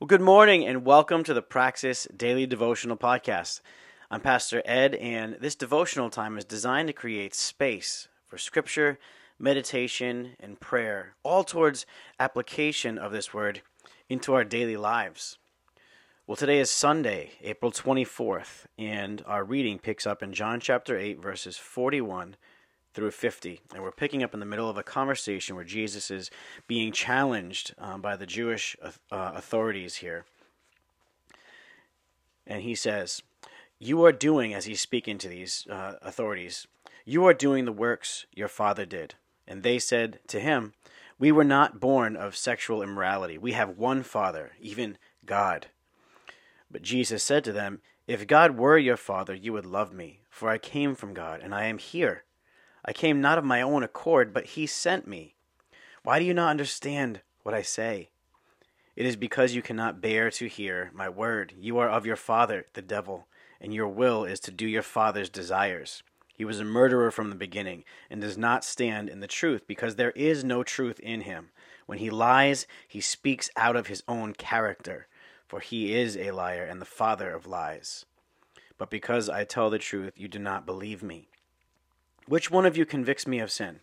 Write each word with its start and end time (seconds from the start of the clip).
Well, 0.00 0.06
good 0.06 0.22
morning 0.22 0.66
and 0.66 0.86
welcome 0.86 1.24
to 1.24 1.34
the 1.34 1.42
Praxis 1.42 2.08
Daily 2.16 2.46
Devotional 2.46 2.96
Podcast. 2.96 3.60
I'm 4.10 4.22
Pastor 4.22 4.62
Ed, 4.64 4.94
and 4.94 5.36
this 5.42 5.54
devotional 5.54 6.08
time 6.08 6.38
is 6.38 6.46
designed 6.46 6.86
to 6.86 6.94
create 6.94 7.34
space 7.34 8.08
for 8.26 8.38
scripture, 8.38 8.98
meditation, 9.38 10.36
and 10.40 10.58
prayer, 10.58 11.16
all 11.22 11.44
towards 11.44 11.84
application 12.18 12.96
of 12.96 13.12
this 13.12 13.34
word 13.34 13.60
into 14.08 14.32
our 14.32 14.42
daily 14.42 14.78
lives. 14.78 15.36
Well, 16.26 16.34
today 16.34 16.60
is 16.60 16.70
Sunday, 16.70 17.32
April 17.42 17.70
24th, 17.70 18.64
and 18.78 19.22
our 19.26 19.44
reading 19.44 19.78
picks 19.78 20.06
up 20.06 20.22
in 20.22 20.32
John 20.32 20.60
chapter 20.60 20.96
8, 20.96 21.20
verses 21.20 21.58
41 21.58 22.36
through 22.92 23.10
50. 23.10 23.60
And 23.74 23.82
we're 23.82 23.92
picking 23.92 24.22
up 24.22 24.34
in 24.34 24.40
the 24.40 24.46
middle 24.46 24.68
of 24.68 24.76
a 24.76 24.82
conversation 24.82 25.56
where 25.56 25.64
Jesus 25.64 26.10
is 26.10 26.30
being 26.66 26.92
challenged 26.92 27.74
um, 27.78 28.00
by 28.00 28.16
the 28.16 28.26
Jewish 28.26 28.76
uh, 28.82 28.90
authorities 29.10 29.96
here. 29.96 30.24
And 32.46 32.62
he 32.62 32.74
says, 32.74 33.22
You 33.78 34.04
are 34.04 34.12
doing, 34.12 34.52
as 34.52 34.64
he's 34.64 34.80
speaking 34.80 35.18
to 35.18 35.28
these 35.28 35.66
uh, 35.70 35.94
authorities, 36.02 36.66
you 37.04 37.24
are 37.26 37.34
doing 37.34 37.64
the 37.64 37.72
works 37.72 38.26
your 38.34 38.48
father 38.48 38.84
did. 38.84 39.14
And 39.46 39.62
they 39.62 39.78
said 39.78 40.18
to 40.28 40.40
him, 40.40 40.74
We 41.18 41.32
were 41.32 41.44
not 41.44 41.80
born 41.80 42.16
of 42.16 42.36
sexual 42.36 42.82
immorality. 42.82 43.38
We 43.38 43.52
have 43.52 43.78
one 43.78 44.02
father, 44.02 44.52
even 44.60 44.98
God. 45.24 45.68
But 46.70 46.82
Jesus 46.82 47.22
said 47.22 47.44
to 47.44 47.52
them, 47.52 47.80
If 48.06 48.26
God 48.26 48.56
were 48.56 48.78
your 48.78 48.96
father, 48.96 49.34
you 49.34 49.52
would 49.52 49.66
love 49.66 49.92
me, 49.92 50.20
for 50.28 50.48
I 50.48 50.58
came 50.58 50.94
from 50.94 51.14
God, 51.14 51.40
and 51.40 51.54
I 51.54 51.64
am 51.66 51.78
here. 51.78 52.24
I 52.84 52.92
came 52.92 53.20
not 53.20 53.38
of 53.38 53.44
my 53.44 53.62
own 53.62 53.82
accord, 53.82 54.32
but 54.32 54.46
he 54.46 54.66
sent 54.66 55.06
me. 55.06 55.34
Why 56.02 56.18
do 56.18 56.24
you 56.24 56.34
not 56.34 56.50
understand 56.50 57.20
what 57.42 57.54
I 57.54 57.62
say? 57.62 58.08
It 58.96 59.06
is 59.06 59.16
because 59.16 59.54
you 59.54 59.62
cannot 59.62 60.00
bear 60.00 60.30
to 60.32 60.46
hear 60.46 60.90
my 60.92 61.08
word. 61.08 61.54
You 61.58 61.78
are 61.78 61.88
of 61.88 62.06
your 62.06 62.16
father, 62.16 62.66
the 62.74 62.82
devil, 62.82 63.26
and 63.60 63.72
your 63.72 63.88
will 63.88 64.24
is 64.24 64.40
to 64.40 64.50
do 64.50 64.66
your 64.66 64.82
father's 64.82 65.28
desires. 65.28 66.02
He 66.34 66.44
was 66.44 66.58
a 66.58 66.64
murderer 66.64 67.10
from 67.10 67.28
the 67.28 67.36
beginning, 67.36 67.84
and 68.08 68.20
does 68.20 68.38
not 68.38 68.64
stand 68.64 69.10
in 69.10 69.20
the 69.20 69.26
truth, 69.26 69.66
because 69.66 69.96
there 69.96 70.12
is 70.12 70.42
no 70.42 70.62
truth 70.62 70.98
in 71.00 71.22
him. 71.22 71.50
When 71.84 71.98
he 71.98 72.08
lies, 72.08 72.66
he 72.88 73.00
speaks 73.00 73.50
out 73.56 73.76
of 73.76 73.88
his 73.88 74.02
own 74.08 74.32
character, 74.32 75.06
for 75.46 75.60
he 75.60 75.94
is 75.94 76.16
a 76.16 76.30
liar 76.30 76.64
and 76.64 76.80
the 76.80 76.86
father 76.86 77.30
of 77.30 77.46
lies. 77.46 78.06
But 78.78 78.88
because 78.88 79.28
I 79.28 79.44
tell 79.44 79.68
the 79.68 79.78
truth, 79.78 80.14
you 80.16 80.28
do 80.28 80.38
not 80.38 80.64
believe 80.64 81.02
me. 81.02 81.28
Which 82.26 82.50
one 82.50 82.66
of 82.66 82.76
you 82.76 82.86
convicts 82.86 83.26
me 83.26 83.38
of 83.40 83.50
sin? 83.50 83.80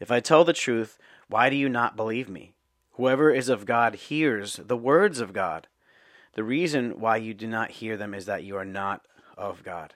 If 0.00 0.10
I 0.10 0.20
tell 0.20 0.44
the 0.44 0.52
truth, 0.52 0.98
why 1.28 1.50
do 1.50 1.56
you 1.56 1.68
not 1.68 1.96
believe 1.96 2.28
me? 2.28 2.52
Whoever 2.92 3.30
is 3.30 3.48
of 3.48 3.66
God 3.66 3.94
hears 3.94 4.56
the 4.56 4.76
words 4.76 5.20
of 5.20 5.32
God. 5.32 5.68
The 6.34 6.44
reason 6.44 7.00
why 7.00 7.16
you 7.16 7.34
do 7.34 7.46
not 7.46 7.72
hear 7.72 7.96
them 7.96 8.14
is 8.14 8.26
that 8.26 8.44
you 8.44 8.56
are 8.56 8.64
not 8.64 9.06
of 9.36 9.62
God. 9.62 9.94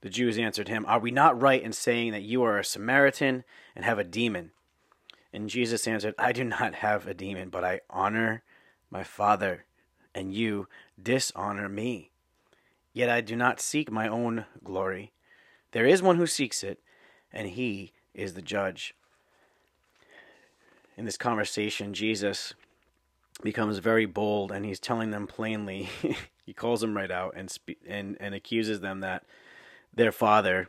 The 0.00 0.10
Jews 0.10 0.38
answered 0.38 0.68
him, 0.68 0.84
Are 0.86 1.00
we 1.00 1.10
not 1.10 1.40
right 1.40 1.62
in 1.62 1.72
saying 1.72 2.12
that 2.12 2.22
you 2.22 2.42
are 2.44 2.58
a 2.58 2.64
Samaritan 2.64 3.44
and 3.74 3.84
have 3.84 3.98
a 3.98 4.04
demon? 4.04 4.52
And 5.32 5.50
Jesus 5.50 5.86
answered, 5.86 6.14
I 6.18 6.32
do 6.32 6.44
not 6.44 6.76
have 6.76 7.06
a 7.06 7.14
demon, 7.14 7.48
but 7.50 7.64
I 7.64 7.80
honor 7.90 8.42
my 8.90 9.02
Father, 9.02 9.64
and 10.14 10.32
you 10.32 10.68
dishonor 11.00 11.68
me. 11.68 12.10
Yet 12.92 13.10
I 13.10 13.20
do 13.20 13.36
not 13.36 13.60
seek 13.60 13.90
my 13.90 14.08
own 14.08 14.46
glory. 14.64 15.12
There 15.72 15.86
is 15.86 16.02
one 16.02 16.16
who 16.16 16.26
seeks 16.26 16.62
it, 16.62 16.80
and 17.32 17.48
he 17.48 17.92
is 18.14 18.34
the 18.34 18.42
judge. 18.42 18.94
In 20.96 21.04
this 21.04 21.16
conversation, 21.16 21.94
Jesus 21.94 22.54
becomes 23.42 23.78
very 23.78 24.06
bold 24.06 24.50
and 24.50 24.64
he's 24.64 24.80
telling 24.80 25.10
them 25.10 25.26
plainly, 25.26 25.88
he 26.44 26.52
calls 26.52 26.80
them 26.80 26.96
right 26.96 27.10
out 27.10 27.34
and, 27.36 27.50
spe- 27.50 27.84
and, 27.86 28.16
and 28.18 28.34
accuses 28.34 28.80
them 28.80 29.00
that 29.00 29.24
their 29.94 30.10
father 30.10 30.68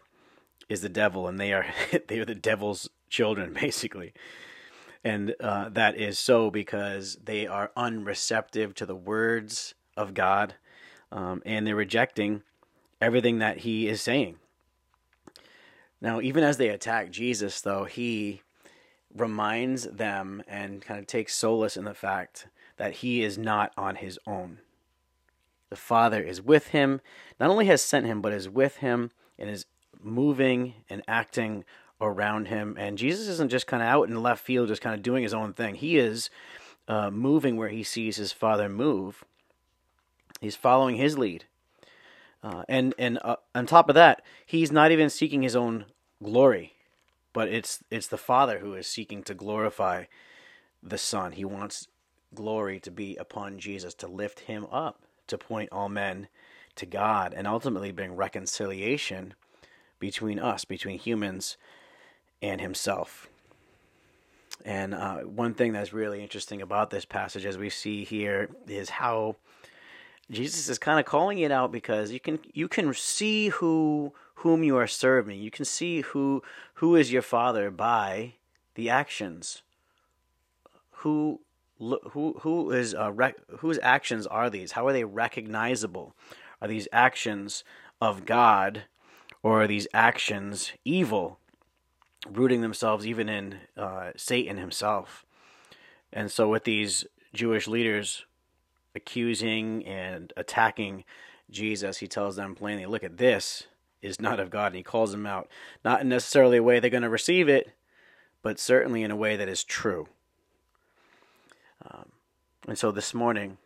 is 0.70 0.82
the 0.82 0.90
devil 0.90 1.28
and 1.28 1.40
they 1.40 1.52
are 1.52 1.66
they 2.08 2.20
are 2.20 2.26
the 2.26 2.36
devil's 2.36 2.90
children 3.10 3.54
basically 3.60 4.14
and 5.04 5.34
uh, 5.40 5.70
that 5.70 5.98
is 5.98 6.20
so 6.20 6.52
because 6.52 7.18
they 7.24 7.48
are 7.48 7.72
unreceptive 7.76 8.74
to 8.76 8.86
the 8.86 8.96
words 8.96 9.74
of 9.98 10.14
God 10.14 10.56
um, 11.12 11.42
and 11.46 11.66
they're 11.66 11.76
rejecting 11.76 12.44
everything 13.02 13.40
that 13.40 13.60
he 13.60 13.88
is 13.88 14.02
saying 14.02 14.38
now, 16.02 16.22
even 16.22 16.44
as 16.44 16.58
they 16.58 16.70
attack 16.70 17.12
Jesus, 17.12 17.62
though, 17.62 17.84
he 17.84 18.42
reminds 19.16 19.84
them 19.84 20.44
and 20.48 20.82
kind 20.82 21.00
of 21.00 21.08
takes 21.08 21.36
solace 21.36 21.76
in 21.76 21.84
the 21.84 21.94
fact 21.94 22.48
that 22.78 22.96
he 22.96 23.24
is 23.24 23.38
not 23.38 23.74
on 23.78 23.96
his 23.96 24.18
own. 24.26 24.60
The 25.70 25.76
Father 25.76 26.22
is 26.24 26.42
with 26.42 26.68
him, 26.68 27.02
not 27.40 27.50
only 27.50 27.66
has 27.66 27.82
sent 27.82 28.06
him, 28.06 28.22
but 28.22 28.34
is 28.34 28.50
with 28.50 28.78
him 28.78 29.12
and 29.38 29.50
is 29.50 29.66
moving 30.02 30.76
and 30.90 31.04
acting 31.08 31.66
around 32.00 32.48
him. 32.48 32.76
And 32.80 32.98
Jesus 32.98 33.28
isn't 33.28 33.52
just 33.52 33.68
kind 33.68 33.84
of 33.84 33.90
out 33.90 34.10
in 34.10 34.24
left 34.24 34.44
field, 34.44 34.70
just 34.70 34.82
kind 34.82 34.96
of 34.96 35.04
doing 35.04 35.24
his 35.24 35.34
own 35.34 35.54
thing. 35.54 35.76
He 35.76 35.98
is 35.98 36.30
uh, 36.88 37.12
moving 37.12 37.58
where 37.58 37.70
he 37.70 37.84
sees 37.84 38.16
his 38.16 38.32
Father 38.32 38.70
move. 38.70 39.24
He's 40.40 40.56
following 40.56 40.96
his 40.96 41.18
lead. 41.18 41.46
Uh, 42.42 42.64
and 42.70 42.94
and 42.98 43.20
uh, 43.24 43.36
on 43.54 43.66
top 43.66 43.90
of 43.90 43.96
that, 43.96 44.22
he's 44.46 44.72
not 44.72 44.92
even 44.92 45.10
seeking 45.10 45.42
his 45.42 45.56
own 45.56 45.86
glory, 46.24 46.74
but 47.34 47.50
it's 47.50 47.84
it's 47.92 48.08
the 48.08 48.18
Father 48.18 48.60
who 48.60 48.74
is 48.74 48.88
seeking 48.88 49.24
to 49.24 49.34
glorify 49.34 50.06
the 50.82 50.98
Son. 50.98 51.34
He 51.34 51.46
wants 51.46 51.88
glory 52.34 52.80
to 52.80 52.92
be 52.92 53.16
upon 53.18 53.60
Jesus, 53.60 53.94
to 53.96 54.08
lift 54.08 54.42
him 54.42 54.66
up, 54.72 55.02
to 55.28 55.38
point 55.38 55.70
all 55.72 55.90
men 55.90 56.28
to 56.76 56.86
God, 56.86 57.34
and 57.36 57.46
ultimately 57.48 57.92
bring 57.92 58.16
reconciliation 58.16 59.34
between 60.00 60.40
us, 60.40 60.66
between 60.66 60.98
humans 60.98 61.58
and 62.42 62.62
Himself. 62.62 63.28
And 64.66 64.94
uh, 64.94 65.20
one 65.20 65.54
thing 65.54 65.74
that's 65.74 65.94
really 65.94 66.22
interesting 66.22 66.62
about 66.62 66.90
this 66.90 67.06
passage, 67.06 67.46
as 67.46 67.58
we 67.58 67.70
see 67.70 68.04
here, 68.04 68.50
is 68.68 68.90
how 68.90 69.36
Jesus 70.32 70.70
is 70.70 70.78
kind 70.78 71.00
of 71.00 71.06
calling 71.06 71.40
it 71.40 71.52
out 71.52 71.72
because 71.72 72.12
you 72.12 72.20
can 72.20 72.40
you 72.54 72.68
can 72.68 72.94
see 72.94 73.50
who 73.50 74.14
whom 74.36 74.64
you 74.64 74.78
are 74.78 74.88
serving. 74.88 75.40
You 75.40 75.52
can 75.52 75.66
see 75.66 76.02
who 76.02 76.44
who 76.76 76.96
is 76.96 77.12
your 77.12 77.22
father 77.22 77.72
by 77.72 78.36
the 78.76 78.90
actions. 78.90 79.64
Who 80.92 81.42
who 81.80 82.36
who 82.42 82.72
is 82.72 82.94
uh, 82.94 83.12
rec- 83.12 83.40
whose 83.60 83.80
actions 83.82 84.28
are 84.28 84.50
these? 84.50 84.74
How 84.74 84.86
are 84.88 84.94
they 84.94 85.04
recognizable? 85.04 86.14
Are 86.62 86.68
these 86.68 86.88
actions 86.92 87.64
of 88.02 88.26
God, 88.26 88.84
or 89.42 89.64
are 89.64 89.68
these 89.68 89.88
actions 89.94 90.74
evil, 90.84 91.40
rooting 92.30 92.62
themselves 92.62 93.08
even 93.08 93.30
in 93.30 93.60
uh, 93.78 94.12
Satan 94.18 94.58
himself? 94.58 95.26
And 96.12 96.30
so, 96.30 96.50
with 96.50 96.66
these 96.66 97.06
Jewish 97.34 97.68
leaders 97.68 98.26
accusing 98.96 99.86
and 99.86 100.34
attacking 100.36 101.04
Jesus, 101.50 101.98
he 101.98 102.08
tells 102.08 102.36
them 102.36 102.56
plainly, 102.56 102.86
Look 102.86 103.04
at 103.04 103.18
this 103.18 103.64
is 104.02 104.22
not 104.22 104.40
of 104.40 104.50
God. 104.50 104.68
And 104.68 104.76
he 104.76 104.84
calls 104.84 105.12
them 105.12 105.26
out, 105.26 105.48
not 105.84 106.02
in 106.02 106.10
necessarily 106.10 106.58
a 106.58 106.64
way 106.64 106.80
they're 106.80 106.90
going 106.90 107.04
to 107.04 107.10
receive 107.10 107.50
it, 107.50 107.74
but 108.42 108.60
certainly 108.60 109.04
in 109.04 109.12
a 109.12 109.16
way 109.16 109.36
that 109.36 109.50
is 109.50 109.64
true. 109.64 110.08
Um, 111.90 112.10
and 112.68 112.78
so 112.78 112.92
this 112.92 113.14
morning, 113.14 113.58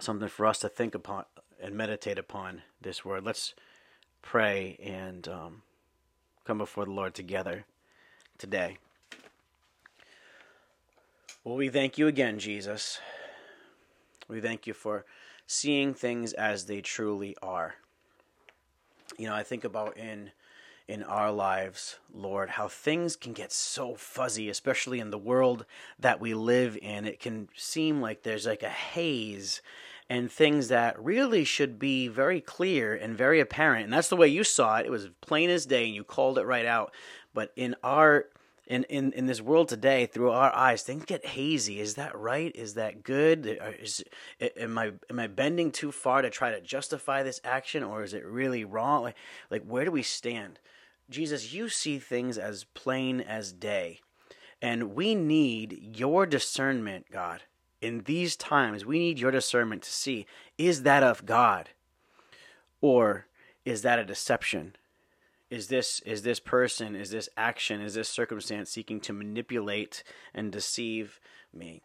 something 0.00 0.28
for 0.28 0.46
us 0.46 0.58
to 0.60 0.68
think 0.68 0.94
upon 0.94 1.24
and 1.62 1.74
meditate 1.74 2.18
upon 2.18 2.62
this 2.80 3.04
word. 3.04 3.24
Let's 3.24 3.54
pray 4.22 4.78
and 4.82 5.26
um, 5.28 5.62
come 6.44 6.58
before 6.58 6.84
the 6.84 6.90
Lord 6.90 7.14
together 7.14 7.64
today. 8.38 8.78
Well, 11.42 11.56
we 11.56 11.68
thank 11.68 11.98
you 11.98 12.06
again, 12.06 12.38
Jesus. 12.38 13.00
We 14.28 14.40
thank 14.40 14.66
you 14.66 14.74
for 14.74 15.04
seeing 15.46 15.94
things 15.94 16.32
as 16.32 16.66
they 16.66 16.80
truly 16.80 17.36
are. 17.42 17.74
You 19.18 19.28
know, 19.28 19.34
I 19.34 19.42
think 19.42 19.64
about 19.64 19.96
in 19.96 20.30
in 20.86 21.02
our 21.02 21.32
lives, 21.32 21.98
Lord, 22.12 22.50
how 22.50 22.68
things 22.68 23.16
can 23.16 23.32
get 23.32 23.52
so 23.52 23.94
fuzzy, 23.94 24.50
especially 24.50 25.00
in 25.00 25.10
the 25.10 25.18
world 25.18 25.64
that 25.98 26.20
we 26.20 26.34
live 26.34 26.76
in. 26.82 27.06
It 27.06 27.20
can 27.20 27.48
seem 27.56 28.02
like 28.02 28.22
there's 28.22 28.46
like 28.46 28.62
a 28.62 28.68
haze 28.68 29.62
and 30.10 30.30
things 30.30 30.68
that 30.68 31.02
really 31.02 31.44
should 31.44 31.78
be 31.78 32.08
very 32.08 32.40
clear 32.40 32.94
and 32.94 33.16
very 33.16 33.40
apparent. 33.40 33.84
And 33.84 33.92
that's 33.92 34.10
the 34.10 34.16
way 34.16 34.28
you 34.28 34.44
saw 34.44 34.76
it. 34.76 34.86
It 34.86 34.90
was 34.90 35.08
plain 35.22 35.48
as 35.48 35.64
day 35.64 35.86
and 35.86 35.94
you 35.94 36.04
called 36.04 36.36
it 36.38 36.44
right 36.44 36.66
out. 36.66 36.92
But 37.32 37.52
in 37.56 37.74
our 37.82 38.26
in, 38.66 38.84
in, 38.84 39.12
in 39.12 39.26
this 39.26 39.40
world 39.40 39.68
today, 39.68 40.06
through 40.06 40.30
our 40.30 40.54
eyes, 40.54 40.82
things 40.82 41.04
get 41.04 41.26
hazy. 41.26 41.80
Is 41.80 41.94
that 41.94 42.18
right? 42.18 42.54
Is 42.54 42.74
that 42.74 43.02
good? 43.02 43.58
Uh, 43.60 43.72
is, 43.80 44.02
am 44.40 44.78
I 44.78 44.92
am 45.10 45.18
I 45.18 45.26
bending 45.26 45.70
too 45.70 45.92
far 45.92 46.22
to 46.22 46.30
try 46.30 46.50
to 46.50 46.60
justify 46.60 47.22
this 47.22 47.40
action, 47.44 47.82
or 47.82 48.02
is 48.02 48.14
it 48.14 48.24
really 48.24 48.64
wrong? 48.64 49.02
Like, 49.02 49.16
like 49.50 49.64
where 49.64 49.84
do 49.84 49.90
we 49.90 50.02
stand? 50.02 50.58
Jesus, 51.10 51.52
you 51.52 51.68
see 51.68 51.98
things 51.98 52.38
as 52.38 52.64
plain 52.64 53.20
as 53.20 53.52
day, 53.52 54.00
and 54.62 54.94
we 54.94 55.14
need 55.14 55.96
your 55.96 56.24
discernment, 56.24 57.06
God, 57.12 57.42
in 57.84 58.04
these 58.04 58.34
times, 58.34 58.86
we 58.86 58.98
need 58.98 59.18
your 59.18 59.30
discernment 59.30 59.82
to 59.82 59.92
see 59.92 60.26
is 60.56 60.84
that 60.84 61.02
of 61.02 61.26
God 61.26 61.68
or 62.80 63.26
is 63.64 63.82
that 63.82 63.98
a 63.98 64.04
deception? 64.04 64.74
Is 65.54 65.68
this 65.68 66.00
is 66.00 66.22
this 66.22 66.40
person, 66.40 66.96
is 66.96 67.10
this 67.10 67.28
action, 67.36 67.80
is 67.80 67.94
this 67.94 68.08
circumstance 68.08 68.70
seeking 68.70 68.98
to 69.02 69.12
manipulate 69.12 70.02
and 70.34 70.50
deceive 70.50 71.20
me? 71.52 71.80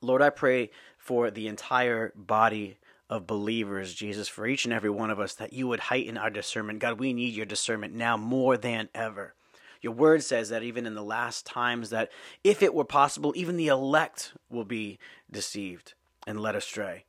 Lord, 0.00 0.22
I 0.22 0.30
pray 0.30 0.70
for 0.96 1.30
the 1.30 1.46
entire 1.46 2.14
body 2.16 2.78
of 3.10 3.26
believers, 3.26 3.92
Jesus, 3.92 4.28
for 4.28 4.46
each 4.46 4.64
and 4.64 4.72
every 4.72 4.88
one 4.88 5.10
of 5.10 5.20
us, 5.20 5.34
that 5.34 5.52
you 5.52 5.68
would 5.68 5.78
heighten 5.78 6.16
our 6.16 6.30
discernment. 6.30 6.78
God, 6.78 6.98
we 6.98 7.12
need 7.12 7.34
your 7.34 7.44
discernment 7.44 7.92
now 7.92 8.16
more 8.16 8.56
than 8.56 8.88
ever. 8.94 9.34
Your 9.82 9.92
word 9.92 10.22
says 10.22 10.48
that 10.48 10.62
even 10.62 10.86
in 10.86 10.94
the 10.94 11.02
last 11.02 11.44
times, 11.44 11.90
that 11.90 12.10
if 12.42 12.62
it 12.62 12.72
were 12.72 12.86
possible, 12.86 13.34
even 13.36 13.58
the 13.58 13.68
elect 13.68 14.32
will 14.48 14.64
be 14.64 14.98
deceived 15.30 15.92
and 16.26 16.40
led 16.40 16.56
astray. 16.56 17.04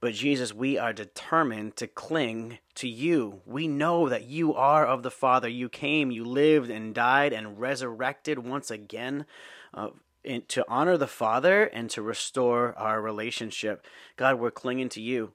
But 0.00 0.14
Jesus, 0.14 0.52
we 0.52 0.76
are 0.76 0.92
determined 0.92 1.76
to 1.76 1.86
cling 1.86 2.58
to 2.74 2.88
you. 2.88 3.40
We 3.46 3.68
know 3.68 4.08
that 4.08 4.24
you 4.24 4.54
are 4.54 4.86
of 4.86 5.02
the 5.02 5.10
Father. 5.10 5.48
You 5.48 5.68
came, 5.68 6.10
you 6.10 6.24
lived 6.24 6.70
and 6.70 6.94
died 6.94 7.32
and 7.32 7.58
resurrected 7.58 8.38
once 8.38 8.70
again 8.70 9.24
uh, 9.72 9.88
in, 10.22 10.42
to 10.48 10.64
honor 10.68 10.96
the 10.96 11.06
Father 11.06 11.64
and 11.64 11.88
to 11.90 12.02
restore 12.02 12.76
our 12.76 13.00
relationship. 13.00 13.86
God, 14.16 14.38
we're 14.38 14.50
clinging 14.50 14.88
to 14.90 15.00
you. 15.00 15.32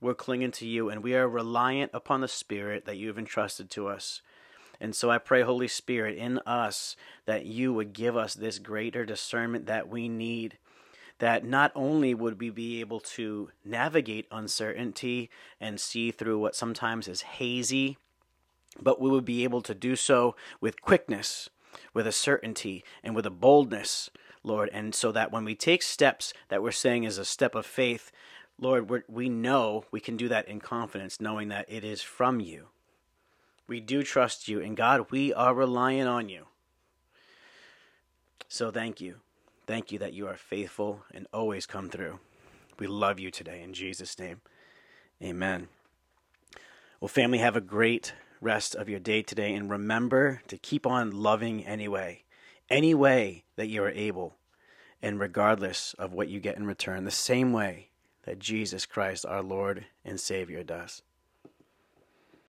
We're 0.00 0.14
clinging 0.14 0.52
to 0.52 0.66
you, 0.66 0.88
and 0.90 1.02
we 1.02 1.14
are 1.16 1.28
reliant 1.28 1.90
upon 1.92 2.20
the 2.20 2.28
Spirit 2.28 2.84
that 2.84 2.96
you 2.96 3.08
have 3.08 3.18
entrusted 3.18 3.68
to 3.70 3.88
us. 3.88 4.22
And 4.80 4.94
so 4.94 5.10
I 5.10 5.18
pray, 5.18 5.42
Holy 5.42 5.66
Spirit, 5.66 6.16
in 6.16 6.38
us, 6.46 6.94
that 7.26 7.46
you 7.46 7.72
would 7.72 7.92
give 7.92 8.16
us 8.16 8.34
this 8.34 8.60
greater 8.60 9.04
discernment 9.04 9.66
that 9.66 9.88
we 9.88 10.08
need. 10.08 10.56
That 11.18 11.44
not 11.44 11.72
only 11.74 12.14
would 12.14 12.40
we 12.40 12.50
be 12.50 12.80
able 12.80 13.00
to 13.00 13.50
navigate 13.64 14.26
uncertainty 14.30 15.30
and 15.60 15.80
see 15.80 16.10
through 16.10 16.38
what 16.38 16.54
sometimes 16.54 17.08
is 17.08 17.22
hazy, 17.22 17.98
but 18.80 19.00
we 19.00 19.10
would 19.10 19.24
be 19.24 19.44
able 19.44 19.62
to 19.62 19.74
do 19.74 19.96
so 19.96 20.36
with 20.60 20.80
quickness 20.80 21.50
with 21.92 22.06
a 22.06 22.12
certainty 22.12 22.84
and 23.02 23.14
with 23.14 23.26
a 23.26 23.30
boldness, 23.30 24.10
Lord. 24.42 24.70
And 24.72 24.94
so 24.94 25.12
that 25.12 25.32
when 25.32 25.44
we 25.44 25.54
take 25.54 25.82
steps 25.82 26.32
that 26.48 26.62
we're 26.62 26.70
saying 26.70 27.04
is 27.04 27.18
a 27.18 27.24
step 27.24 27.54
of 27.54 27.66
faith, 27.66 28.10
Lord, 28.60 28.90
we 29.08 29.28
know 29.28 29.84
we 29.90 30.00
can 30.00 30.16
do 30.16 30.28
that 30.28 30.48
in 30.48 30.60
confidence, 30.60 31.20
knowing 31.20 31.48
that 31.48 31.66
it 31.68 31.84
is 31.84 32.02
from 32.02 32.40
you. 32.40 32.68
We 33.66 33.80
do 33.80 34.02
trust 34.02 34.48
you, 34.48 34.60
and 34.60 34.76
God, 34.76 35.10
we 35.10 35.32
are 35.32 35.54
relying 35.54 36.06
on 36.06 36.28
you. 36.28 36.46
So 38.48 38.70
thank 38.70 39.00
you. 39.00 39.16
Thank 39.68 39.92
you 39.92 39.98
that 39.98 40.14
you 40.14 40.26
are 40.26 40.38
faithful 40.38 41.02
and 41.12 41.26
always 41.30 41.66
come 41.66 41.90
through. 41.90 42.20
We 42.78 42.86
love 42.86 43.20
you 43.20 43.30
today 43.30 43.60
in 43.62 43.74
Jesus' 43.74 44.18
name. 44.18 44.40
Amen. 45.22 45.68
Well, 47.02 47.08
family, 47.08 47.36
have 47.36 47.54
a 47.54 47.60
great 47.60 48.14
rest 48.40 48.74
of 48.74 48.88
your 48.88 48.98
day 48.98 49.20
today 49.20 49.52
and 49.54 49.68
remember 49.68 50.40
to 50.48 50.56
keep 50.56 50.86
on 50.86 51.10
loving 51.10 51.66
anyway, 51.66 52.22
any 52.70 52.94
way 52.94 53.44
that 53.56 53.68
you 53.68 53.82
are 53.84 53.90
able, 53.90 54.36
and 55.02 55.20
regardless 55.20 55.94
of 55.98 56.14
what 56.14 56.30
you 56.30 56.40
get 56.40 56.56
in 56.56 56.66
return, 56.66 57.04
the 57.04 57.10
same 57.10 57.52
way 57.52 57.90
that 58.22 58.38
Jesus 58.38 58.86
Christ, 58.86 59.26
our 59.26 59.42
Lord 59.42 59.84
and 60.02 60.18
Savior, 60.18 60.62
does. 60.62 61.02